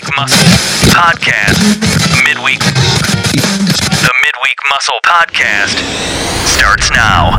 Midweek 0.00 0.16
Muscle 0.16 0.48
Podcast. 0.88 1.60
Midweek. 2.24 2.58
The 4.00 4.12
Midweek 4.24 4.58
Muscle 4.70 4.98
Podcast 5.04 5.76
starts 6.46 6.90
now. 6.90 7.36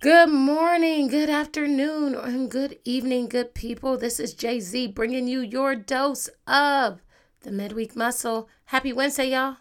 Good 0.00 0.28
morning, 0.28 1.08
good 1.08 1.30
afternoon, 1.30 2.14
and 2.14 2.50
good 2.50 2.78
evening, 2.84 3.28
good 3.28 3.54
people. 3.54 3.96
This 3.96 4.20
is 4.20 4.34
JZ 4.34 4.94
bringing 4.94 5.26
you 5.26 5.40
your 5.40 5.74
dose 5.74 6.28
of 6.46 7.00
the 7.40 7.50
midweek 7.50 7.96
muscle. 7.96 8.50
Happy 8.66 8.92
Wednesday, 8.92 9.30
y'all. 9.30 9.56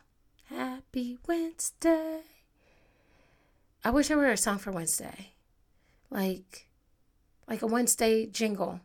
Happy 0.49 1.17
Wednesday. 1.25 2.23
I 3.85 3.89
wish 3.89 4.11
I 4.11 4.15
were 4.15 4.31
a 4.31 4.35
song 4.35 4.57
for 4.57 4.71
Wednesday. 4.71 5.35
Like 6.09 6.66
like 7.47 7.61
a 7.61 7.67
Wednesday 7.67 8.25
jingle. 8.25 8.81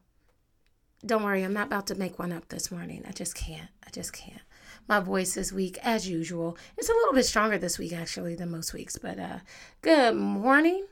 Don't 1.05 1.25
worry, 1.25 1.43
I'm 1.43 1.53
not 1.53 1.67
about 1.67 1.89
to 1.89 1.97
make 1.97 2.19
one 2.19 2.33
up 2.33 2.49
this 2.49 2.71
morning. 2.71 3.05
I 3.07 3.13
just 3.13 3.35
can't. 3.35 3.69
I 3.85 3.91
just 3.91 4.13
can't. 4.13 4.41
My 4.89 5.01
voice 5.01 5.37
is 5.37 5.53
weak 5.53 5.79
as 5.83 6.09
usual. 6.09 6.57
It's 6.77 6.89
a 6.89 6.93
little 6.93 7.13
bit 7.13 7.27
stronger 7.27 7.59
this 7.59 7.79
week 7.79 7.93
actually 7.93 8.35
than 8.35 8.51
most 8.51 8.73
weeks, 8.73 8.99
but 8.99 9.19
uh 9.19 9.39
good 9.81 10.15
morning. 10.15 10.87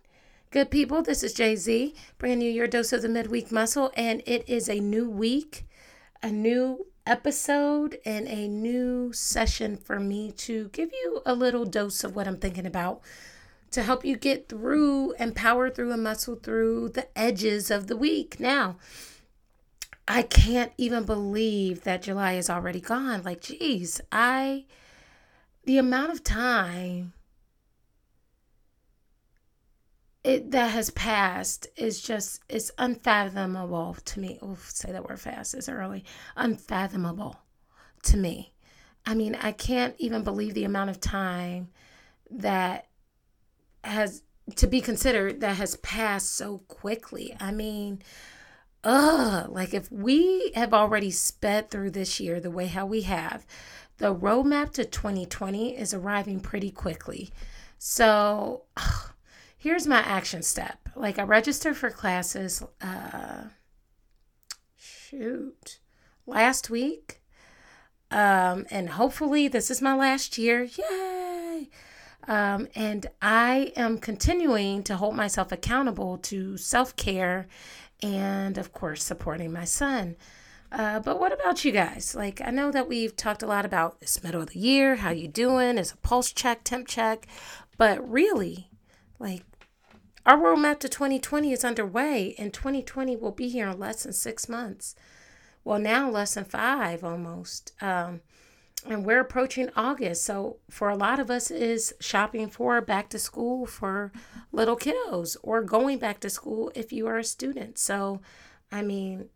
Good 0.51 0.71
people, 0.73 1.03
this 1.03 1.23
is 1.23 1.35
JZ 1.35 1.95
bringing 2.19 2.41
you 2.41 2.51
your 2.51 2.67
dose 2.67 2.93
of 2.93 3.03
the 3.03 3.09
midweek 3.09 3.53
muscle, 3.53 3.93
and 3.97 4.21
it 4.27 4.49
is 4.49 4.69
a 4.69 4.81
new 4.81 5.09
week, 5.09 5.69
a 6.25 6.31
new 6.31 6.87
episode, 7.07 7.99
and 8.05 8.27
a 8.27 8.49
new 8.49 9.13
session 9.13 9.77
for 9.77 10.01
me 10.01 10.33
to 10.33 10.69
give 10.73 10.91
you 10.93 11.23
a 11.25 11.35
little 11.35 11.65
dose 11.65 12.03
of 12.03 12.17
what 12.17 12.27
I'm 12.27 12.37
thinking 12.37 12.67
about 12.67 13.01
to 13.71 13.83
help 13.83 14.05
you 14.05 14.17
get 14.17 14.49
through 14.49 15.13
and 15.15 15.35
power 15.35 15.71
through 15.71 15.93
and 15.93 16.03
muscle 16.03 16.37
through 16.37 16.91
the 16.91 17.07
edges 17.19 17.71
of 17.71 17.87
the 17.87 17.97
week. 17.97 18.41
Now, 18.41 18.77
I 20.09 20.23
can't 20.23 20.73
even 20.77 21.05
believe 21.05 21.85
that 21.85 22.03
July 22.03 22.33
is 22.33 22.51
already 22.51 22.81
gone. 22.81 23.23
Like, 23.23 23.43
geez, 23.43 24.01
I, 24.11 24.65
the 25.65 25.79
amount 25.79 26.13
of 26.13 26.25
time 26.25 27.13
it 30.23 30.51
that 30.51 30.71
has 30.73 30.91
passed 30.91 31.67
is 31.77 32.01
just 32.01 32.43
it's 32.49 32.71
unfathomable 32.79 33.97
to 34.05 34.21
me. 34.21 34.39
Oh, 34.43 34.59
say 34.65 34.93
that 34.93 35.09
word 35.09 35.21
fast. 35.21 35.55
It's 35.55 35.69
early. 35.69 36.05
Unfathomable 36.37 37.41
to 38.05 38.17
me. 38.17 38.53
I 39.07 39.15
mean, 39.15 39.35
I 39.35 39.53
can't 39.53 39.95
even 39.99 40.23
believe 40.23 40.55
the 40.55 40.65
amount 40.65 40.91
of 40.91 41.01
time 41.01 41.69
that 42.31 42.87
has 43.85 44.23
to 44.57 44.67
be 44.67 44.81
considered 44.81 45.41
that 45.41 45.57
has 45.57 45.77
passed 45.77 46.35
so 46.35 46.59
quickly. 46.69 47.37
I 47.41 47.53
mean, 47.53 48.03
ugh, 48.85 49.49
like 49.51 49.75
if 49.75 49.91
we 49.91 50.53
have 50.55 50.75
already 50.75 51.11
sped 51.11 51.71
through 51.71 51.91
this 51.91 52.21
year 52.21 52.41
the 52.41 52.51
way 52.51 52.67
how 52.67 52.87
we 52.87 53.03
have, 53.03 53.47
the 53.99 54.15
roadmap 54.15 54.73
to 54.73 54.85
2020 54.85 55.77
is 55.77 55.93
arriving 55.95 56.41
pretty 56.41 56.71
quickly. 56.71 57.31
So, 57.79 58.63
here's 59.59 59.87
my 59.87 60.01
action 60.01 60.43
step. 60.43 60.89
Like 60.97 61.19
I 61.19 61.23
registered 61.23 61.77
for 61.77 61.91
classes 61.91 62.63
uh 62.81 63.45
shoot 64.77 65.79
last 66.27 66.71
week. 66.71 67.21
Um 68.11 68.67
and 68.71 68.91
hopefully 68.91 69.49
this 69.49 69.71
is 69.71 69.83
my 69.83 69.95
last 69.95 70.39
year. 70.39 70.63
Yay. 70.65 71.30
Um, 72.31 72.69
and 72.77 73.09
I 73.21 73.73
am 73.75 73.99
continuing 73.99 74.85
to 74.85 74.97
hold 74.97 75.17
myself 75.17 75.51
accountable 75.51 76.17
to 76.19 76.57
self 76.57 76.95
care 76.95 77.49
and, 78.05 78.57
of 78.57 78.73
course, 78.73 79.03
supporting 79.03 79.53
my 79.53 79.65
son. 79.65 80.15
Uh, 80.71 81.01
but 81.01 81.19
what 81.19 81.33
about 81.33 81.65
you 81.65 81.73
guys? 81.73 82.15
Like, 82.15 82.41
I 82.41 82.51
know 82.53 82.71
that 82.71 82.89
we've 82.89 83.17
talked 83.17 83.43
a 83.43 83.49
lot 83.49 83.65
about 83.65 84.01
this 84.01 84.23
middle 84.23 84.43
of 84.43 84.51
the 84.51 84.61
year, 84.61 84.95
how 84.95 85.11
you 85.11 85.27
doing? 85.27 85.77
Is 85.77 85.91
a 85.91 85.97
pulse 85.97 86.31
check, 86.31 86.63
temp 86.63 86.87
check, 86.87 87.27
but 87.77 88.09
really, 88.09 88.71
like, 89.19 89.43
our 90.25 90.39
roadmap 90.39 90.79
to 90.81 90.89
2020 90.89 91.53
is 91.53 91.65
underway, 91.65 92.37
and 92.39 92.55
2020 92.55 93.17
will 93.17 93.33
be 93.33 93.49
here 93.49 93.71
in 93.71 93.81
less 93.81 94.05
than 94.05 94.13
six 94.13 94.49
months. 94.49 94.95
Well, 95.65 95.81
now 95.81 96.09
less 96.09 96.35
than 96.35 96.45
five 96.45 97.03
almost. 97.03 97.73
Um, 97.81 98.21
and 98.87 99.05
we're 99.05 99.21
approaching 99.21 99.71
August. 99.77 100.25
So 100.25 100.57
for 100.69 100.89
a 100.89 100.97
lot 100.97 101.19
of 101.19 101.31
us 101.31 101.51
is 101.51 101.95
shopping 102.01 102.49
for 102.49 102.81
back 102.81 103.09
to 103.11 103.19
school 103.19 103.67
for 103.67 104.13
little 104.53 104.77
kiddos 104.77 105.37
or 105.43 105.63
going 105.63 105.99
back 105.99 106.21
to 106.21 106.31
school 106.31 106.73
if 106.75 106.93
you 106.93 107.07
are 107.07 107.19
a 107.19 107.25
student. 107.25 107.79
So 107.79 108.21
I 108.73 108.83
mean, 108.83 109.29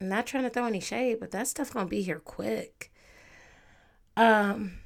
I'm 0.00 0.08
not 0.08 0.26
trying 0.26 0.44
to 0.44 0.50
throw 0.50 0.66
any 0.66 0.80
shade, 0.80 1.18
but 1.20 1.30
that 1.32 1.48
stuff 1.48 1.72
gonna 1.72 1.86
be 1.86 2.02
here 2.02 2.20
quick. 2.20 2.92
Um 4.16 4.78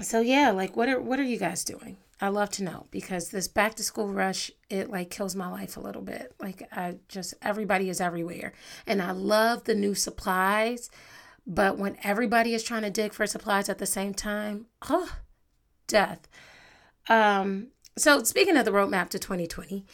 so 0.00 0.20
yeah, 0.20 0.50
like 0.50 0.76
what 0.76 0.88
are 0.88 1.00
what 1.00 1.20
are 1.20 1.24
you 1.24 1.38
guys 1.38 1.64
doing? 1.64 1.96
I 2.20 2.28
love 2.28 2.50
to 2.50 2.62
know 2.62 2.86
because 2.92 3.30
this 3.30 3.48
back 3.48 3.74
to 3.74 3.82
school 3.82 4.08
rush 4.08 4.50
it 4.70 4.90
like 4.90 5.10
kills 5.10 5.34
my 5.34 5.48
life 5.48 5.76
a 5.76 5.80
little 5.80 6.02
bit. 6.02 6.34
Like 6.40 6.68
I 6.72 6.96
just 7.08 7.34
everybody 7.42 7.88
is 7.88 8.00
everywhere. 8.00 8.52
And 8.86 9.02
I 9.02 9.10
love 9.10 9.64
the 9.64 9.74
new 9.74 9.94
supplies. 9.94 10.90
But 11.46 11.76
when 11.78 11.96
everybody 12.02 12.54
is 12.54 12.62
trying 12.62 12.82
to 12.82 12.90
dig 12.90 13.12
for 13.12 13.26
supplies 13.26 13.68
at 13.68 13.78
the 13.78 13.86
same 13.86 14.14
time, 14.14 14.66
oh, 14.88 15.16
death. 15.86 16.28
Um, 17.08 17.68
so 17.96 18.22
speaking 18.22 18.56
of 18.56 18.64
the 18.64 18.70
roadmap 18.70 19.08
to 19.10 19.18
2020, 19.18 19.84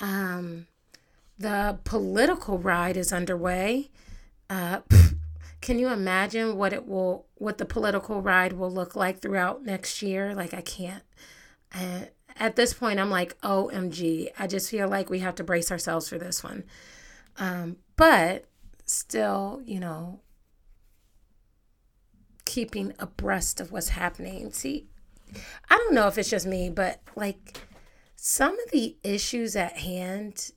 um, 0.00 0.66
the 1.38 1.78
political 1.84 2.58
ride 2.58 2.96
is 2.96 3.12
underway. 3.12 3.90
Uh, 4.50 4.80
can 5.60 5.78
you 5.78 5.88
imagine 5.88 6.56
what 6.56 6.72
it 6.72 6.86
will, 6.86 7.26
what 7.36 7.58
the 7.58 7.64
political 7.64 8.20
ride 8.20 8.52
will 8.52 8.70
look 8.70 8.94
like 8.94 9.20
throughout 9.20 9.64
next 9.64 10.02
year? 10.02 10.34
Like 10.34 10.52
I 10.52 10.60
can't. 10.60 11.02
At 12.36 12.56
this 12.56 12.72
point, 12.72 13.00
I'm 13.00 13.10
like, 13.10 13.38
OMG. 13.40 14.28
I 14.38 14.46
just 14.46 14.70
feel 14.70 14.88
like 14.88 15.10
we 15.10 15.18
have 15.20 15.34
to 15.36 15.44
brace 15.44 15.70
ourselves 15.70 16.08
for 16.08 16.18
this 16.18 16.44
one. 16.44 16.64
Um, 17.36 17.76
but 17.96 18.44
still, 18.84 19.60
you 19.64 19.80
know, 19.80 20.20
keeping 22.48 22.94
abreast 22.98 23.60
of 23.60 23.70
what's 23.70 23.90
happening. 23.90 24.50
See, 24.54 24.86
I 25.68 25.76
don't 25.76 25.92
know 25.92 26.08
if 26.08 26.16
it's 26.16 26.30
just 26.30 26.46
me, 26.46 26.70
but 26.70 27.02
like 27.14 27.60
some 28.16 28.58
of 28.58 28.70
the 28.72 28.96
issues 29.04 29.54
at 29.54 29.76
hand 29.76 30.52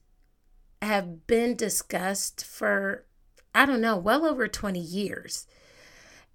have 0.82 1.28
been 1.28 1.58
discussed 1.58 2.46
for, 2.46 3.04
I 3.54 3.66
don't 3.66 3.82
know, 3.82 3.98
well 3.98 4.26
over 4.26 4.48
20 4.48 4.80
years. 4.80 5.46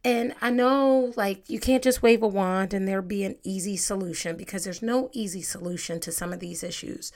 And 0.05 0.35
I 0.43 0.51
know, 0.51 1.15
like, 1.17 1.49
you 1.49 1.59
can't 1.59 1.83
just 1.83 2.03
wave 2.03 2.23
a 2.23 2.29
wand 2.29 2.75
and 2.75 2.87
there 2.87 3.01
be 3.01 3.25
an 3.25 3.37
easy 3.43 3.79
solution 3.79 4.37
because 4.37 4.63
there's 4.63 4.83
no 4.83 5.09
easy 5.15 5.41
solution 5.41 6.01
to 6.01 6.13
some 6.13 6.35
of 6.35 6.39
these 6.39 6.63
issues. 6.63 7.13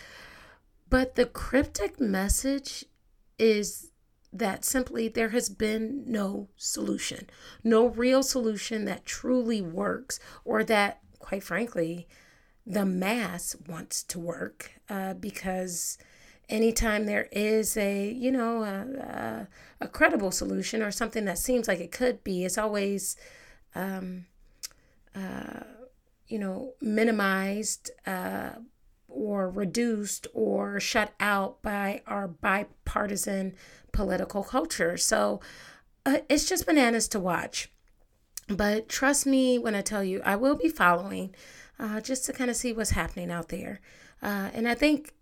But 0.89 1.15
the 1.15 1.27
cryptic 1.27 2.01
message 2.01 2.87
is 3.39 3.91
that 4.33 4.65
simply 4.65 5.09
there 5.09 5.31
has 5.31 5.49
been 5.49 6.05
no 6.07 6.49
solution, 6.57 7.29
no 7.65 7.87
real 7.87 8.23
solution 8.23 8.85
that 8.85 9.05
truly 9.05 9.61
works, 9.61 10.21
or 10.45 10.63
that, 10.65 11.01
quite 11.19 11.43
frankly, 11.43 12.07
the 12.67 12.87
mass 12.87 13.57
wants 13.67 14.03
to 14.05 14.19
work 14.19 14.73
uh, 14.89 15.15
because 15.15 15.99
anytime 16.49 17.07
there 17.07 17.29
is 17.33 17.77
a 17.77 18.11
you 18.11 18.31
know 18.31 18.63
a, 18.65 19.47
a, 19.81 19.85
a, 19.85 19.89
credible 19.89 20.33
solution 20.33 20.83
or 20.83 20.91
something 20.91 21.25
that 21.25 21.39
seems 21.39 21.69
like 21.69 21.79
it 21.79 21.93
could 21.93 22.23
be 22.25 22.45
it's 22.45 22.59
always 22.59 23.17
um, 23.75 24.27
uh, 25.15 25.61
you 26.27 26.39
know 26.39 26.75
minimized 26.81 27.91
uh, 28.07 28.51
or 29.31 29.49
reduced 29.49 30.27
or 30.35 30.81
shut 30.81 31.13
out 31.21 31.63
by 31.63 32.03
our 32.05 32.27
bipartisan 32.27 33.55
political 33.93 34.43
culture. 34.43 34.97
So 34.97 35.41
uh, 36.05 36.19
it's 36.29 36.49
just 36.49 36.67
bananas 36.67 37.07
to 37.09 37.21
watch. 37.21 37.71
But 38.49 38.89
trust 38.89 39.27
me 39.27 39.57
when 39.57 39.77
I 39.77 39.83
tell 39.83 40.03
you, 40.03 40.21
I 40.25 40.35
will 40.35 40.57
be 40.57 40.69
following 40.69 41.33
uh, 41.79 42.01
just 42.01 42.25
to 42.25 42.33
kind 42.33 42.51
of 42.51 42.57
see 42.57 42.73
what's 42.73 42.91
happening 42.91 43.31
out 43.31 43.51
there. 43.51 43.81
Uh, 44.21 44.51
and 44.53 44.67
I 44.67 44.75
think, 44.75 45.15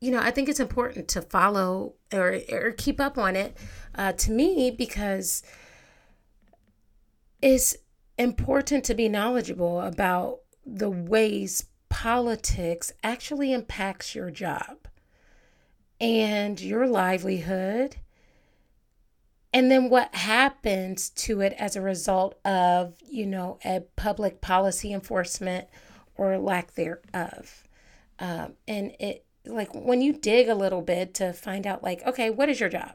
you 0.00 0.10
know, 0.10 0.20
I 0.20 0.32
think 0.32 0.48
it's 0.48 0.58
important 0.58 1.06
to 1.08 1.22
follow 1.22 1.94
or, 2.12 2.40
or 2.50 2.72
keep 2.72 3.00
up 3.00 3.16
on 3.16 3.36
it 3.36 3.56
uh, 3.94 4.12
to 4.14 4.32
me 4.32 4.72
because 4.72 5.44
it's 7.40 7.76
important 8.18 8.82
to 8.86 8.94
be 8.94 9.08
knowledgeable 9.08 9.80
about 9.82 10.40
the 10.66 10.90
ways 10.90 11.66
politics 12.02 12.92
actually 13.02 13.52
impacts 13.52 14.14
your 14.14 14.30
job 14.30 14.76
and 16.00 16.60
your 16.60 16.86
livelihood 16.86 17.96
and 19.52 19.68
then 19.68 19.90
what 19.90 20.14
happens 20.14 21.10
to 21.10 21.40
it 21.40 21.52
as 21.58 21.74
a 21.74 21.80
result 21.80 22.38
of 22.44 22.94
you 23.10 23.26
know 23.26 23.58
a 23.64 23.80
public 23.96 24.40
policy 24.40 24.92
enforcement 24.92 25.66
or 26.16 26.38
lack 26.38 26.74
thereof. 26.74 27.66
Um, 28.20 28.52
and 28.68 28.92
it 29.00 29.24
like 29.48 29.74
when 29.74 30.00
you 30.00 30.12
dig 30.12 30.48
a 30.48 30.54
little 30.54 30.82
bit 30.82 31.14
to 31.14 31.32
find 31.32 31.66
out 31.66 31.82
like 31.82 32.02
okay 32.06 32.30
what 32.30 32.48
is 32.48 32.60
your 32.60 32.68
job? 32.68 32.92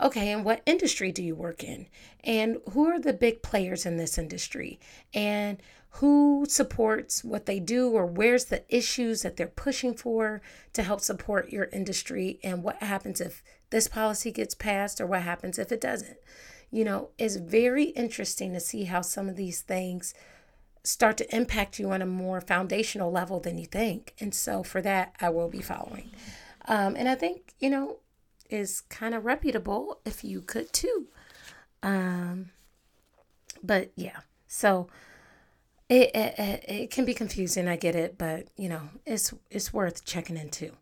Okay 0.00 0.30
and 0.32 0.44
what 0.44 0.62
industry 0.66 1.12
do 1.12 1.22
you 1.22 1.34
work 1.34 1.62
in? 1.62 1.86
And 2.24 2.58
who 2.72 2.86
are 2.86 3.00
the 3.00 3.12
big 3.12 3.42
players 3.42 3.84
in 3.84 3.96
this 3.96 4.18
industry? 4.18 4.78
And 5.12 5.60
who 5.92 6.46
supports 6.48 7.24
what 7.24 7.46
they 7.46 7.58
do 7.58 7.90
or 7.90 8.06
where's 8.06 8.46
the 8.46 8.62
issues 8.68 9.22
that 9.22 9.36
they're 9.36 9.46
pushing 9.46 9.94
for 9.94 10.40
to 10.74 10.82
help 10.82 11.00
support 11.00 11.50
your 11.50 11.64
industry? 11.72 12.38
And 12.44 12.62
what 12.62 12.82
happens 12.82 13.20
if 13.20 13.42
this 13.70 13.88
policy 13.88 14.30
gets 14.30 14.54
passed 14.54 15.00
or 15.00 15.06
what 15.06 15.22
happens 15.22 15.58
if 15.58 15.72
it 15.72 15.80
doesn't? 15.80 16.18
You 16.70 16.84
know 16.84 17.10
it's 17.18 17.36
very 17.36 17.84
interesting 17.84 18.52
to 18.52 18.60
see 18.60 18.84
how 18.84 19.00
some 19.00 19.28
of 19.28 19.36
these 19.36 19.62
things 19.62 20.14
start 20.88 21.18
to 21.18 21.36
impact 21.36 21.78
you 21.78 21.90
on 21.90 22.02
a 22.02 22.06
more 22.06 22.40
foundational 22.40 23.12
level 23.12 23.40
than 23.40 23.58
you 23.58 23.66
think. 23.66 24.14
And 24.18 24.34
so 24.34 24.62
for 24.62 24.80
that, 24.82 25.14
I 25.20 25.28
will 25.28 25.48
be 25.48 25.60
following. 25.60 26.10
Um, 26.66 26.96
and 26.96 27.08
I 27.08 27.14
think, 27.14 27.54
you 27.58 27.70
know, 27.70 27.98
is 28.50 28.80
kind 28.82 29.14
of 29.14 29.24
reputable 29.24 30.00
if 30.04 30.24
you 30.24 30.40
could 30.40 30.72
too. 30.72 31.06
Um, 31.82 32.50
but 33.62 33.92
yeah, 33.96 34.20
so 34.46 34.88
it, 35.88 36.10
it, 36.14 36.64
it 36.68 36.90
can 36.90 37.04
be 37.04 37.14
confusing. 37.14 37.68
I 37.68 37.76
get 37.76 37.94
it, 37.94 38.16
but 38.16 38.48
you 38.56 38.68
know, 38.68 38.88
it's, 39.04 39.34
it's 39.50 39.72
worth 39.72 40.04
checking 40.04 40.36
into. 40.36 40.72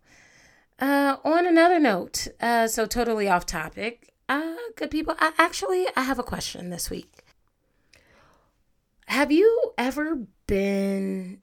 Uh, 0.79 1.17
on 1.25 1.47
another 1.47 1.81
note, 1.81 2.29
uh, 2.41 2.69
so 2.69 2.87
totally 2.87 3.29
off 3.29 3.47
topic, 3.47 4.13
uh, 4.29 4.55
good 4.77 4.91
people, 4.91 5.15
I 5.19 5.33
actually, 5.39 5.87
I 5.97 6.03
have 6.03 6.19
a 6.19 6.23
question 6.23 6.71
this 6.71 6.91
week. 6.91 7.26
Have 9.07 9.31
you 9.33 9.73
ever 9.79 10.27
been 10.47 11.41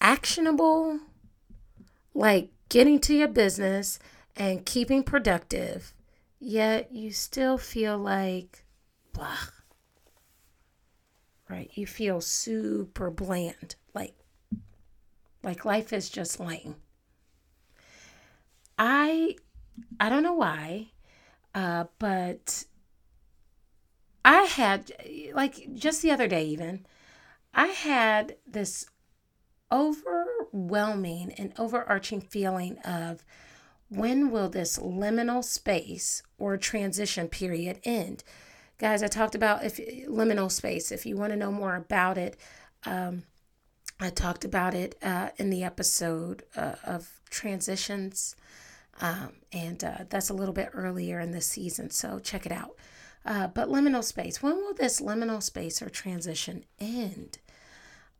actionable? 0.00 1.00
Like 2.14 2.50
getting 2.68 2.98
to 3.00 3.14
your 3.14 3.28
business 3.28 3.98
and 4.36 4.64
keeping 4.64 5.02
productive, 5.02 5.94
yet 6.38 6.92
you 6.92 7.10
still 7.10 7.58
feel 7.58 7.98
like 7.98 8.64
blah. 9.12 9.36
Right? 11.48 11.70
You 11.74 11.86
feel 11.86 12.20
super 12.20 13.10
bland. 13.10 13.76
Like 13.94 14.14
like 15.42 15.64
life 15.64 15.92
is 15.92 16.08
just 16.08 16.38
lame. 16.38 16.76
I 18.78 19.36
I 19.98 20.08
don't 20.08 20.22
know 20.22 20.34
why, 20.34 20.88
uh, 21.54 21.84
but 21.98 22.64
I 24.24 24.42
had, 24.42 24.92
like, 25.34 25.74
just 25.74 26.02
the 26.02 26.10
other 26.10 26.28
day, 26.28 26.44
even, 26.46 26.86
I 27.52 27.66
had 27.66 28.36
this 28.46 28.86
overwhelming 29.70 31.32
and 31.32 31.52
overarching 31.58 32.20
feeling 32.20 32.78
of 32.78 33.24
when 33.88 34.30
will 34.30 34.48
this 34.48 34.78
liminal 34.78 35.44
space 35.44 36.22
or 36.38 36.56
transition 36.56 37.28
period 37.28 37.80
end? 37.84 38.24
Guys, 38.78 39.02
I 39.02 39.06
talked 39.06 39.34
about 39.34 39.64
if 39.64 39.76
liminal 40.08 40.50
space. 40.50 40.90
If 40.90 41.04
you 41.04 41.16
want 41.16 41.32
to 41.32 41.38
know 41.38 41.52
more 41.52 41.76
about 41.76 42.18
it, 42.18 42.36
um, 42.84 43.24
I 44.00 44.10
talked 44.10 44.44
about 44.44 44.74
it 44.74 44.96
uh, 45.02 45.28
in 45.36 45.50
the 45.50 45.62
episode 45.62 46.42
uh, 46.56 46.74
of 46.84 47.20
transitions, 47.30 48.34
um, 49.00 49.34
and 49.52 49.82
uh, 49.84 49.98
that's 50.08 50.30
a 50.30 50.34
little 50.34 50.54
bit 50.54 50.70
earlier 50.72 51.20
in 51.20 51.30
the 51.30 51.40
season. 51.40 51.90
So 51.90 52.18
check 52.18 52.46
it 52.46 52.52
out. 52.52 52.76
Uh, 53.24 53.46
but 53.46 53.68
liminal 53.68 54.02
space, 54.02 54.42
when 54.42 54.56
will 54.56 54.74
this 54.74 55.00
liminal 55.00 55.42
space 55.42 55.80
or 55.80 55.88
transition 55.88 56.64
end? 56.80 57.38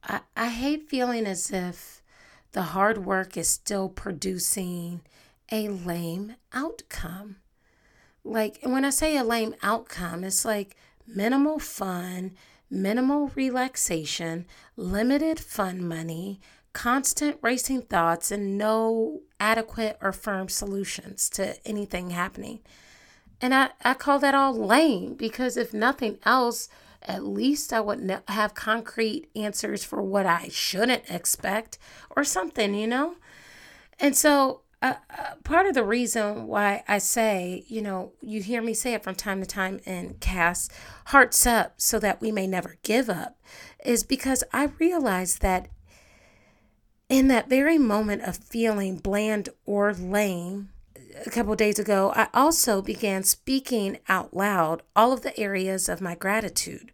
I, 0.05 0.21
I 0.37 0.49
hate 0.49 0.89
feeling 0.89 1.27
as 1.27 1.51
if 1.51 2.03
the 2.53 2.63
hard 2.63 3.05
work 3.05 3.37
is 3.37 3.49
still 3.49 3.89
producing 3.89 5.01
a 5.51 5.69
lame 5.69 6.37
outcome. 6.53 7.37
Like, 8.25 8.59
when 8.63 8.85
I 8.85 8.91
say 8.91 9.17
a 9.17 9.25
lame 9.25 9.55
outcome, 9.63 10.23
it's 10.23 10.45
like 10.45 10.77
minimal 11.07 11.59
fun, 11.59 12.33
minimal 12.71 13.33
relaxation, 13.35 14.47
limited 14.77 15.41
fun 15.41 15.87
money, 15.87 16.41
constant 16.73 17.39
racing 17.43 17.83
thoughts, 17.83 18.31
and 18.31 18.57
no 18.57 19.23
adequate 19.41 19.99
or 20.01 20.13
firm 20.13 20.49
solutions 20.49 21.29
to 21.31 21.57
anything 21.67 22.11
happening. 22.11 22.61
And 23.43 23.53
I, 23.53 23.71
I 23.85 23.95
call 23.95 24.21
that 24.21 24.37
all 24.37 24.55
lame 24.55 25.15
because 25.15 25.57
if 25.57 25.75
nothing 25.75 26.19
else, 26.25 26.69
at 27.03 27.25
least 27.25 27.73
I 27.73 27.81
would 27.81 28.21
have 28.29 28.55
concrete 28.55 29.29
answers 29.35 29.83
for 29.83 30.01
what 30.01 30.25
I 30.25 30.47
shouldn't 30.49 31.11
expect 31.11 31.77
or 32.15 32.23
something, 32.23 32.75
you 32.75 32.87
know? 32.87 33.17
And 33.99 34.17
so, 34.17 34.61
uh, 34.81 34.95
uh, 35.17 35.35
part 35.45 35.67
of 35.67 35.75
the 35.75 35.85
reason 35.85 36.47
why 36.47 36.83
I 36.89 36.99
say, 36.99 37.65
you 37.69 37.83
know, 37.83 38.13
you 38.21 38.43
hear 38.43 38.63
me 38.63 38.75
say 38.75 38.95
it 38.95 39.05
from 39.05 39.15
time 39.15 39.41
to 39.41 39.47
time 39.47 39.81
in 39.85 40.15
cast 40.21 40.73
hearts 41.07 41.47
up 41.47 41.75
so 41.77 41.99
that 41.99 42.21
we 42.21 42.33
may 42.33 42.47
never 42.47 42.77
give 42.83 43.09
up, 43.09 43.39
is 43.85 44.03
because 44.03 44.43
I 44.53 44.71
realize 44.79 45.37
that 45.37 45.69
in 47.09 47.29
that 47.29 47.49
very 47.49 47.79
moment 47.79 48.23
of 48.23 48.37
feeling 48.37 48.99
bland 48.99 49.51
or 49.67 49.93
lame, 49.93 50.72
a 51.27 51.31
couple 51.31 51.55
days 51.55 51.79
ago, 51.79 52.13
I 52.15 52.29
also 52.35 52.83
began 52.83 53.23
speaking 53.23 53.99
out 54.09 54.35
loud 54.35 54.83
all 54.95 55.13
of 55.13 55.23
the 55.23 55.39
areas 55.39 55.89
of 55.89 56.01
my 56.01 56.15
gratitude. 56.15 56.93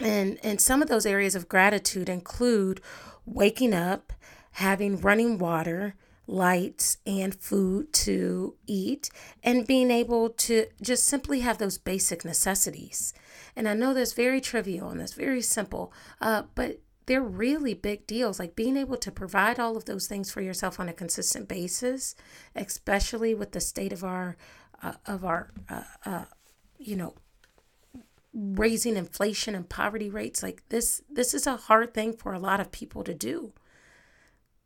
And, 0.00 0.38
and 0.42 0.60
some 0.60 0.82
of 0.82 0.88
those 0.88 1.06
areas 1.06 1.34
of 1.34 1.48
gratitude 1.48 2.08
include 2.08 2.80
waking 3.26 3.74
up, 3.74 4.12
having 4.52 5.00
running 5.00 5.38
water, 5.38 5.94
lights, 6.26 6.98
and 7.06 7.34
food 7.34 7.92
to 7.92 8.54
eat, 8.66 9.10
and 9.42 9.66
being 9.66 9.90
able 9.90 10.30
to 10.30 10.66
just 10.80 11.04
simply 11.04 11.40
have 11.40 11.58
those 11.58 11.78
basic 11.78 12.24
necessities. 12.24 13.12
And 13.56 13.68
I 13.68 13.74
know 13.74 13.92
that's 13.92 14.12
very 14.12 14.40
trivial 14.40 14.90
and 14.90 15.00
that's 15.00 15.14
very 15.14 15.42
simple, 15.42 15.92
uh, 16.20 16.42
but 16.54 16.80
they're 17.08 17.22
really 17.22 17.72
big 17.72 18.06
deals. 18.06 18.38
Like 18.38 18.54
being 18.54 18.76
able 18.76 18.98
to 18.98 19.10
provide 19.10 19.58
all 19.58 19.76
of 19.76 19.86
those 19.86 20.06
things 20.06 20.30
for 20.30 20.42
yourself 20.42 20.78
on 20.78 20.88
a 20.88 20.92
consistent 20.92 21.48
basis, 21.48 22.14
especially 22.54 23.34
with 23.34 23.52
the 23.52 23.60
state 23.60 23.92
of 23.92 24.04
our 24.04 24.36
uh, 24.82 24.92
of 25.06 25.24
our 25.24 25.50
uh, 25.68 25.82
uh, 26.04 26.24
you 26.78 26.94
know 26.94 27.14
raising 28.34 28.96
inflation 28.96 29.54
and 29.54 29.70
poverty 29.70 30.10
rates. 30.10 30.42
Like 30.42 30.62
this, 30.68 31.02
this 31.10 31.32
is 31.32 31.46
a 31.46 31.56
hard 31.56 31.94
thing 31.94 32.12
for 32.12 32.34
a 32.34 32.38
lot 32.38 32.60
of 32.60 32.70
people 32.70 33.02
to 33.04 33.14
do 33.14 33.52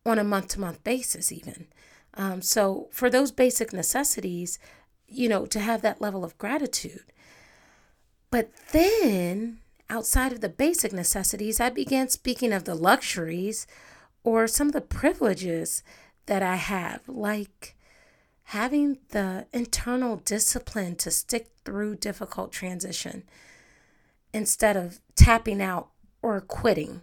on 0.04 0.18
a 0.18 0.24
month 0.24 0.48
to 0.48 0.60
month 0.60 0.82
basis, 0.82 1.30
even. 1.30 1.68
Um, 2.14 2.42
so 2.42 2.88
for 2.90 3.08
those 3.08 3.30
basic 3.30 3.72
necessities, 3.72 4.58
you 5.06 5.28
know, 5.28 5.46
to 5.46 5.60
have 5.60 5.80
that 5.82 6.00
level 6.00 6.24
of 6.24 6.36
gratitude. 6.38 7.04
But 8.30 8.50
then 8.72 9.61
outside 9.90 10.32
of 10.32 10.40
the 10.40 10.48
basic 10.48 10.92
necessities, 10.92 11.60
I 11.60 11.70
began 11.70 12.08
speaking 12.08 12.52
of 12.52 12.64
the 12.64 12.74
luxuries 12.74 13.66
or 14.24 14.46
some 14.46 14.68
of 14.68 14.72
the 14.72 14.80
privileges 14.80 15.82
that 16.26 16.42
I 16.42 16.56
have, 16.56 17.02
like 17.08 17.74
having 18.44 18.98
the 19.10 19.46
internal 19.52 20.16
discipline 20.16 20.96
to 20.96 21.10
stick 21.10 21.50
through 21.64 21.96
difficult 21.96 22.52
transition 22.52 23.24
instead 24.32 24.76
of 24.76 25.00
tapping 25.14 25.60
out 25.60 25.88
or 26.22 26.40
quitting. 26.40 27.02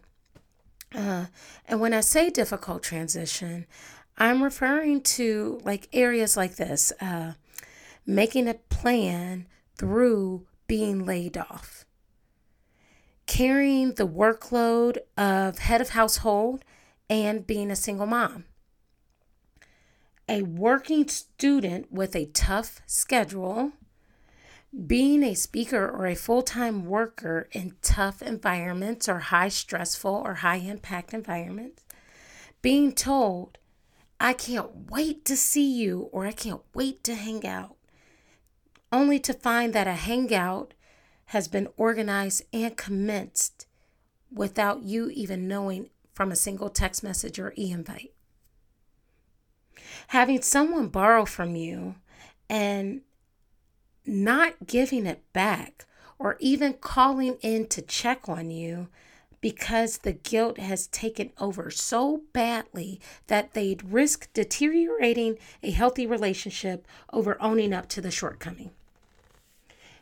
Uh, 0.94 1.26
and 1.68 1.80
when 1.80 1.94
I 1.94 2.02
say 2.02 2.30
difficult 2.30 2.82
transition, 2.82 3.66
I'm 4.18 4.44
referring 4.44 5.02
to 5.02 5.62
like 5.64 5.88
areas 5.94 6.36
like 6.36 6.56
this 6.56 6.92
uh, 7.00 7.34
making 8.06 8.48
a 8.48 8.56
plan 8.56 9.48
through 9.78 10.46
being 10.68 11.06
laid 11.06 11.38
off 11.38 11.86
carrying 13.30 13.94
the 13.94 14.08
workload 14.08 14.98
of 15.16 15.60
head 15.60 15.82
of 15.82 15.90
household 15.90 16.66
and 17.08 17.46
being 17.46 17.70
a 17.70 17.76
single 17.76 18.08
mom. 18.08 18.46
A 20.28 20.42
working 20.42 21.08
student 21.08 21.92
with 21.92 22.16
a 22.16 22.26
tough 22.26 22.82
schedule, 22.88 23.74
being 24.88 25.22
a 25.22 25.36
speaker 25.36 25.88
or 25.88 26.08
a 26.08 26.16
full 26.16 26.42
time 26.42 26.88
worker 26.88 27.48
in 27.52 27.76
tough 27.84 28.24
environments 28.24 29.08
or 29.08 29.20
high 29.20 29.50
stressful 29.50 30.24
or 30.26 30.36
high 30.36 30.58
impact 30.58 31.14
environments, 31.14 31.84
being 32.64 32.92
told, 32.92 33.60
I 34.20 34.34
can't 34.34 34.90
wait 34.90 35.24
to 35.26 35.38
see 35.38 35.72
you 35.72 36.10
or 36.12 36.26
I 36.26 36.32
can't 36.32 36.64
wait 36.74 37.04
to 37.04 37.14
hang 37.14 37.46
out, 37.46 37.76
only 38.92 39.20
to 39.20 39.34
find 39.34 39.72
that 39.74 39.88
a 39.88 39.94
hangout 39.94 40.74
has 41.30 41.48
been 41.48 41.68
organized 41.78 42.44
and 42.52 42.76
commenced 42.76 43.68
without 44.32 44.82
you 44.82 45.10
even 45.12 45.48
knowing 45.48 45.90
from 46.12 46.32
a 46.32 46.36
single 46.36 46.70
text 46.70 47.04
message 47.04 47.40
or 47.40 47.54
e 47.56 47.72
invite. 47.72 48.12
Having 50.08 50.42
someone 50.42 50.88
borrow 50.88 51.26
from 51.26 51.56
you 51.56 51.96
and 52.50 53.02
not 54.08 54.66
giving 54.66 55.06
it 55.06 55.22
back 55.32 55.86
or 56.18 56.36
even 56.40 56.74
calling 56.74 57.38
in 57.42 57.68
to 57.68 57.82
check 57.84 58.28
on 58.28 58.50
you 58.50 58.88
because 59.40 60.00
the 60.00 60.14
guilt 60.14 60.58
has 60.58 60.88
taken 60.88 61.32
over 61.40 61.70
so 61.70 62.24
badly 62.34 63.00
that 63.28 63.54
they'd 63.54 63.92
risk 63.92 64.34
deteriorating 64.34 65.38
a 65.62 65.70
healthy 65.70 66.08
relationship 66.08 66.88
over 67.14 67.40
owning 67.40 67.72
up 67.72 67.88
to 67.88 68.02
the 68.02 68.12
shortcoming. 68.12 68.72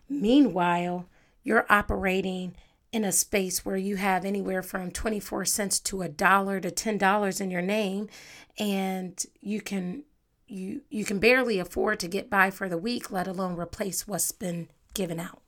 Meanwhile, 0.10 1.06
you're 1.48 1.66
operating 1.70 2.56
in 2.92 3.04
a 3.04 3.12
space 3.12 3.66
where 3.66 3.78
you 3.78 3.96
have 3.96 4.26
anywhere 4.26 4.62
from 4.62 4.92
24 4.92 5.46
cents 5.46 5.80
to 5.80 6.02
a 6.02 6.10
dollar 6.10 6.60
to 6.60 6.70
$10 6.70 7.42
in 7.42 7.52
your 7.52 7.62
name 7.62 8.10
and 8.58 9.26
you 9.40 9.62
can 9.62 10.04
you 10.50 10.82
you 10.90 11.04
can 11.04 11.20
barely 11.20 11.60
afford 11.60 12.00
to 12.00 12.08
get 12.08 12.30
by 12.30 12.50
for 12.50 12.70
the 12.70 12.78
week 12.78 13.12
let 13.12 13.28
alone 13.28 13.56
replace 13.56 14.08
what's 14.08 14.32
been 14.32 14.68
given 14.94 15.20
out 15.20 15.42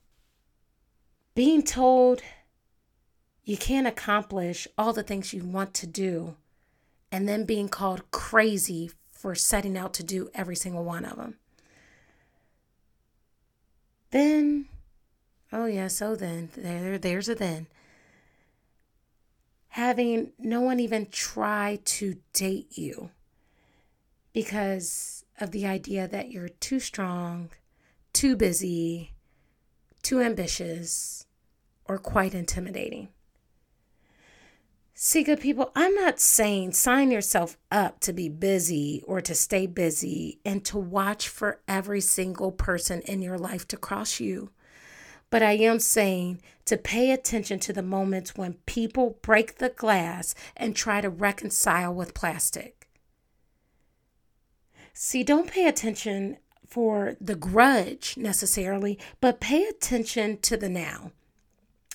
being 1.34 1.62
told 1.62 2.20
you 3.44 3.56
can't 3.56 3.86
accomplish 3.86 4.68
all 4.76 4.92
the 4.92 5.02
things 5.02 5.32
you 5.32 5.42
want 5.42 5.72
to 5.74 5.86
do 5.86 6.36
and 7.12 7.28
then 7.28 7.44
being 7.44 7.68
called 7.68 8.10
crazy 8.10 8.90
for 9.10 9.34
setting 9.34 9.76
out 9.76 9.92
to 9.94 10.02
do 10.02 10.30
every 10.34 10.56
single 10.56 10.84
one 10.84 11.04
of 11.04 11.16
them. 11.16 11.36
Then, 14.10 14.66
oh 15.52 15.66
yeah, 15.66 15.88
so 15.88 16.16
then, 16.16 16.50
there, 16.56 16.98
there's 16.98 17.28
a 17.28 17.34
then. 17.34 17.66
Having 19.68 20.32
no 20.38 20.60
one 20.60 20.80
even 20.80 21.06
try 21.10 21.78
to 21.84 22.16
date 22.32 22.76
you 22.76 23.10
because 24.32 25.24
of 25.40 25.50
the 25.50 25.66
idea 25.66 26.06
that 26.08 26.30
you're 26.30 26.48
too 26.48 26.80
strong, 26.80 27.50
too 28.12 28.36
busy, 28.36 29.14
too 30.02 30.20
ambitious, 30.20 31.26
or 31.84 31.98
quite 31.98 32.34
intimidating. 32.34 33.08
See, 34.94 35.22
good 35.22 35.40
people, 35.40 35.72
I'm 35.74 35.94
not 35.94 36.20
saying 36.20 36.72
sign 36.72 37.10
yourself 37.10 37.56
up 37.72 38.00
to 38.00 38.12
be 38.12 38.28
busy 38.28 39.02
or 39.06 39.22
to 39.22 39.34
stay 39.34 39.66
busy 39.66 40.40
and 40.44 40.62
to 40.66 40.76
watch 40.76 41.26
for 41.26 41.60
every 41.66 42.02
single 42.02 42.52
person 42.52 43.00
in 43.06 43.22
your 43.22 43.38
life 43.38 43.66
to 43.68 43.78
cross 43.78 44.20
you. 44.20 44.50
But 45.30 45.42
I 45.42 45.52
am 45.52 45.78
saying 45.78 46.42
to 46.64 46.76
pay 46.76 47.12
attention 47.12 47.60
to 47.60 47.72
the 47.72 47.82
moments 47.82 48.36
when 48.36 48.54
people 48.66 49.18
break 49.22 49.58
the 49.58 49.70
glass 49.70 50.34
and 50.56 50.74
try 50.74 51.00
to 51.00 51.08
reconcile 51.08 51.94
with 51.94 52.14
plastic. 52.14 52.88
See, 54.92 55.22
don't 55.22 55.50
pay 55.50 55.66
attention 55.66 56.38
for 56.66 57.16
the 57.20 57.36
grudge 57.36 58.16
necessarily, 58.16 58.98
but 59.20 59.40
pay 59.40 59.64
attention 59.64 60.38
to 60.38 60.56
the 60.56 60.68
now. 60.68 61.12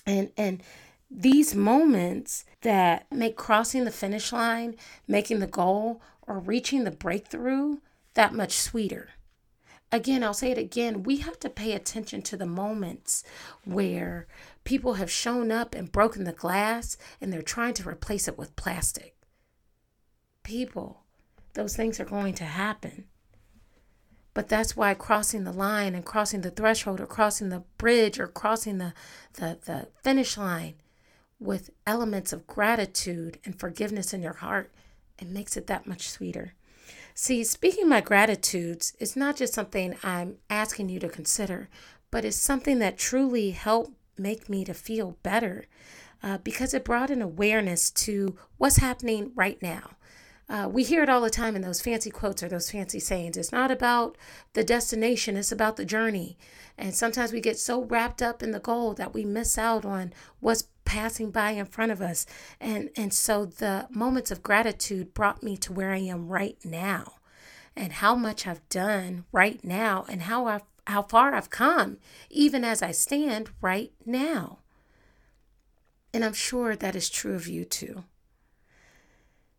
And 0.06 0.30
and 0.36 0.62
these 1.10 1.54
moments 1.54 2.44
that 2.62 3.06
make 3.12 3.36
crossing 3.36 3.84
the 3.84 3.90
finish 3.90 4.32
line, 4.32 4.76
making 5.06 5.38
the 5.38 5.46
goal, 5.46 6.02
or 6.26 6.38
reaching 6.38 6.84
the 6.84 6.90
breakthrough 6.90 7.78
that 8.14 8.34
much 8.34 8.52
sweeter. 8.52 9.10
Again, 9.92 10.24
I'll 10.24 10.34
say 10.34 10.50
it 10.50 10.58
again. 10.58 11.04
We 11.04 11.18
have 11.18 11.38
to 11.40 11.50
pay 11.50 11.72
attention 11.72 12.22
to 12.22 12.36
the 12.36 12.46
moments 12.46 13.22
where 13.64 14.26
people 14.64 14.94
have 14.94 15.10
shown 15.10 15.52
up 15.52 15.74
and 15.74 15.92
broken 15.92 16.24
the 16.24 16.32
glass 16.32 16.96
and 17.20 17.32
they're 17.32 17.42
trying 17.42 17.74
to 17.74 17.88
replace 17.88 18.26
it 18.26 18.36
with 18.36 18.56
plastic. 18.56 19.16
People, 20.42 21.04
those 21.54 21.76
things 21.76 22.00
are 22.00 22.04
going 22.04 22.34
to 22.34 22.44
happen. 22.44 23.04
But 24.34 24.48
that's 24.48 24.76
why 24.76 24.92
crossing 24.92 25.44
the 25.44 25.52
line 25.52 25.94
and 25.94 26.04
crossing 26.04 26.42
the 26.42 26.50
threshold 26.50 27.00
or 27.00 27.06
crossing 27.06 27.48
the 27.48 27.62
bridge 27.78 28.18
or 28.20 28.26
crossing 28.26 28.78
the, 28.78 28.92
the, 29.34 29.58
the 29.64 29.88
finish 30.02 30.36
line 30.36 30.74
with 31.38 31.70
elements 31.86 32.32
of 32.32 32.46
gratitude 32.46 33.38
and 33.44 33.58
forgiveness 33.58 34.12
in 34.12 34.22
your 34.22 34.34
heart, 34.34 34.72
it 35.18 35.28
makes 35.28 35.56
it 35.56 35.68
that 35.68 35.86
much 35.86 36.10
sweeter. 36.10 36.54
See, 37.18 37.44
speaking 37.44 37.88
my 37.88 38.02
gratitudes 38.02 38.92
is 39.00 39.16
not 39.16 39.36
just 39.36 39.54
something 39.54 39.96
I'm 40.02 40.36
asking 40.50 40.90
you 40.90 41.00
to 41.00 41.08
consider, 41.08 41.70
but 42.10 42.26
it's 42.26 42.36
something 42.36 42.78
that 42.80 42.98
truly 42.98 43.52
helped 43.52 43.92
make 44.18 44.50
me 44.50 44.66
to 44.66 44.74
feel 44.74 45.16
better 45.22 45.64
uh, 46.22 46.36
because 46.36 46.74
it 46.74 46.84
brought 46.84 47.08
an 47.08 47.22
awareness 47.22 47.90
to 47.92 48.36
what's 48.58 48.76
happening 48.76 49.32
right 49.34 49.56
now. 49.62 49.92
Uh, 50.46 50.68
we 50.70 50.84
hear 50.84 51.02
it 51.02 51.08
all 51.08 51.22
the 51.22 51.30
time 51.30 51.56
in 51.56 51.62
those 51.62 51.80
fancy 51.80 52.10
quotes 52.10 52.42
or 52.42 52.50
those 52.50 52.70
fancy 52.70 53.00
sayings. 53.00 53.38
It's 53.38 53.50
not 53.50 53.70
about 53.70 54.18
the 54.52 54.62
destination, 54.62 55.38
it's 55.38 55.50
about 55.50 55.76
the 55.76 55.86
journey. 55.86 56.36
And 56.76 56.94
sometimes 56.94 57.32
we 57.32 57.40
get 57.40 57.58
so 57.58 57.82
wrapped 57.82 58.20
up 58.20 58.42
in 58.42 58.50
the 58.50 58.60
goal 58.60 58.92
that 58.92 59.14
we 59.14 59.24
miss 59.24 59.56
out 59.56 59.86
on 59.86 60.12
what's 60.40 60.64
passing 60.86 61.30
by 61.30 61.50
in 61.50 61.66
front 61.66 61.92
of 61.92 62.00
us. 62.00 62.24
And, 62.60 62.88
and 62.96 63.12
so 63.12 63.44
the 63.44 63.86
moments 63.90 64.30
of 64.30 64.42
gratitude 64.42 65.12
brought 65.12 65.42
me 65.42 65.58
to 65.58 65.72
where 65.72 65.92
I 65.92 65.98
am 65.98 66.28
right 66.28 66.56
now 66.64 67.16
and 67.76 67.92
how 67.94 68.14
much 68.14 68.46
I've 68.46 68.66
done 68.70 69.26
right 69.32 69.62
now 69.62 70.06
and 70.08 70.22
how 70.22 70.46
i 70.46 70.60
how 70.86 71.02
far 71.02 71.34
I've 71.34 71.50
come, 71.50 71.98
even 72.30 72.62
as 72.62 72.80
I 72.80 72.92
stand 72.92 73.50
right 73.60 73.92
now. 74.04 74.60
And 76.14 76.24
I'm 76.24 76.32
sure 76.32 76.76
that 76.76 76.94
is 76.94 77.10
true 77.10 77.34
of 77.34 77.48
you 77.48 77.64
too. 77.64 78.04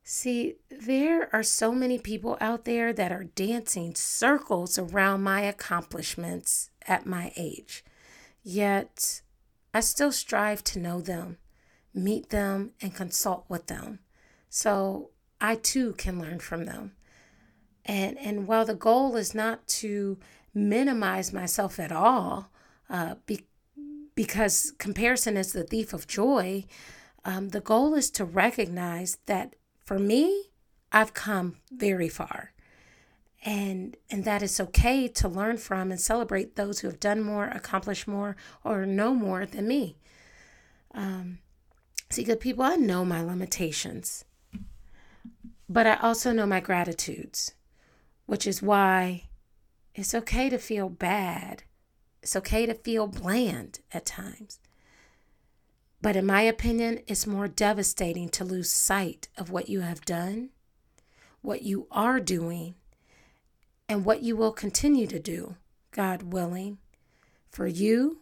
See, 0.03 0.55
there 0.69 1.29
are 1.36 1.43
so 1.43 1.74
many 1.74 2.00
people 2.00 2.38
out 2.39 2.63
there 2.63 2.93
that 2.93 3.12
are 3.12 3.25
dancing 3.25 3.93
circles 3.93 4.79
around 4.79 5.22
my 5.22 5.41
accomplishments 5.41 6.69
at 6.88 7.05
my 7.05 7.34
age. 7.36 7.84
Yet, 8.41 9.22
I 9.77 9.81
still 9.81 10.12
strive 10.12 10.63
to 10.63 10.79
know 10.79 11.01
them, 11.01 11.38
meet 11.93 12.31
them, 12.31 12.72
and 12.81 12.96
consult 12.96 13.46
with 13.48 13.67
them. 13.67 14.00
So 14.50 15.12
I 15.39 15.53
too 15.53 15.93
can 16.00 16.19
learn 16.19 16.39
from 16.39 16.65
them. 16.65 16.93
And, 17.86 18.17
and 18.17 18.48
while 18.48 18.65
the 18.65 18.74
goal 18.74 19.15
is 19.15 19.36
not 19.36 19.67
to 19.81 20.17
minimize 20.51 21.31
myself 21.31 21.79
at 21.79 21.91
all, 21.91 22.50
uh, 22.89 23.15
be, 23.27 23.46
because 24.15 24.74
comparison 24.79 25.38
is 25.38 25.53
the 25.53 25.63
thief 25.63 25.93
of 25.93 26.07
joy, 26.07 26.65
um, 27.24 27.50
the 27.50 27.62
goal 27.62 27.93
is 27.93 28.10
to 28.10 28.25
recognize 28.25 29.19
that 29.27 29.55
for 29.86 30.00
me, 30.00 30.46
I've 30.91 31.13
come 31.13 31.57
very 31.72 32.10
far. 32.10 32.51
And 33.46 33.96
and 34.10 34.24
that 34.25 34.41
is 34.41 34.60
okay 34.60 35.08
to 35.10 35.27
learn 35.27 35.58
from 35.58 35.91
and 35.91 36.01
celebrate 36.01 36.56
those 36.56 36.79
who 36.79 36.88
have 36.88 37.00
done 37.00 37.22
more, 37.22 37.46
accomplished 37.46 38.08
more, 38.08 38.36
or 38.63 38.86
know 38.86 39.13
more 39.13 39.46
than 39.46 39.67
me. 39.67 39.98
Um, 40.94 41.39
see, 42.10 42.24
good 42.24 42.39
people, 42.39 42.63
I 42.63 42.75
know 42.75 43.06
my 43.06 43.22
limitations, 43.22 44.25
but 45.70 45.86
I 45.86 45.96
also 45.98 46.32
know 46.32 46.48
my 46.48 46.60
gratitudes, 46.60 47.53
which 48.25 48.48
is 48.48 48.62
why 48.62 49.27
it's 49.94 50.15
okay 50.15 50.50
to 50.50 50.58
feel 50.58 50.89
bad. 50.89 51.63
It's 52.24 52.36
okay 52.36 52.65
to 52.65 52.74
feel 52.74 53.08
bland 53.08 53.79
at 53.94 54.06
times. 54.06 54.60
But 56.01 56.15
in 56.15 56.25
my 56.25 56.41
opinion, 56.41 57.01
it's 57.08 57.25
more 57.25 57.48
devastating 57.48 58.29
to 58.29 58.44
lose 58.46 58.70
sight 58.70 59.27
of 59.38 59.50
what 59.50 59.70
you 59.70 59.82
have 59.82 60.06
done, 60.06 60.50
what 61.41 61.63
you 61.63 61.88
are 61.91 62.20
doing, 62.20 62.75
and 63.89 64.06
what 64.06 64.22
you 64.22 64.36
will 64.36 64.51
continue 64.51 65.08
to 65.08 65.20
do, 65.20 65.56
God 65.91 66.34
willing, 66.34 66.77
for 67.50 67.67
you, 67.67 68.20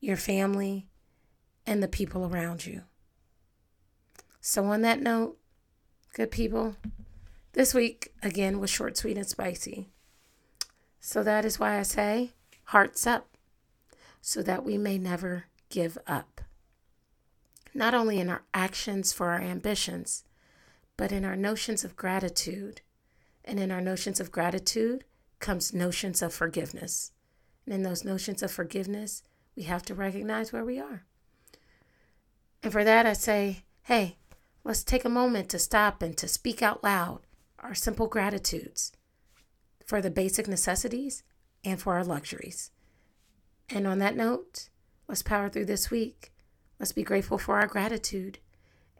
your 0.00 0.16
family, 0.16 0.86
and 1.66 1.82
the 1.82 1.88
people 1.88 2.26
around 2.26 2.66
you. 2.66 2.82
So, 4.40 4.64
on 4.66 4.82
that 4.82 5.00
note, 5.00 5.38
good 6.14 6.30
people, 6.30 6.76
this 7.52 7.74
week 7.74 8.12
again 8.22 8.60
was 8.60 8.70
short, 8.70 8.96
sweet, 8.96 9.16
and 9.16 9.26
spicy. 9.26 9.88
So, 11.00 11.22
that 11.22 11.44
is 11.44 11.58
why 11.58 11.78
I 11.78 11.82
say, 11.82 12.32
hearts 12.64 13.06
up, 13.06 13.28
so 14.20 14.42
that 14.42 14.64
we 14.64 14.78
may 14.78 14.98
never 14.98 15.46
give 15.68 15.98
up 16.06 16.42
not 17.76 17.94
only 17.94 18.18
in 18.18 18.30
our 18.30 18.42
actions 18.54 19.12
for 19.12 19.30
our 19.30 19.40
ambitions, 19.40 20.24
but 20.96 21.12
in 21.12 21.24
our 21.24 21.36
notions 21.36 21.84
of 21.84 21.94
gratitude. 21.94 22.80
And 23.46 23.60
in 23.60 23.70
our 23.70 23.80
notions 23.80 24.20
of 24.20 24.32
gratitude 24.32 25.04
comes 25.38 25.72
notions 25.72 26.22
of 26.22 26.34
forgiveness. 26.34 27.12
And 27.64 27.74
in 27.74 27.82
those 27.82 28.04
notions 28.04 28.42
of 28.42 28.50
forgiveness, 28.50 29.22
we 29.54 29.64
have 29.64 29.82
to 29.84 29.94
recognize 29.94 30.52
where 30.52 30.64
we 30.64 30.78
are. 30.78 31.04
And 32.62 32.72
for 32.72 32.84
that, 32.84 33.06
I 33.06 33.12
say, 33.12 33.64
hey, 33.84 34.16
let's 34.64 34.82
take 34.82 35.04
a 35.04 35.10
moment 35.10 35.48
to 35.50 35.58
stop 35.58 36.02
and 36.02 36.16
to 36.16 36.28
speak 36.28 36.62
out 36.62 36.82
loud 36.82 37.20
our 37.60 37.74
simple 37.74 38.06
gratitudes 38.06 38.92
for 39.84 40.00
the 40.00 40.10
basic 40.10 40.48
necessities 40.48 41.22
and 41.64 41.80
for 41.80 41.94
our 41.94 42.04
luxuries. 42.04 42.70
And 43.68 43.86
on 43.86 43.98
that 43.98 44.16
note, 44.16 44.68
let's 45.08 45.22
power 45.22 45.48
through 45.48 45.66
this 45.66 45.90
week 45.90 46.32
Let's 46.78 46.92
be 46.92 47.02
grateful 47.02 47.38
for 47.38 47.58
our 47.58 47.66
gratitude. 47.66 48.38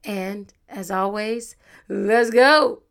And 0.05 0.53
as 0.69 0.91
always, 0.91 1.57
let's 1.89 2.31
go. 2.31 2.83